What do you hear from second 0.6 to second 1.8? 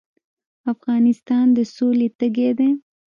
افغانستان د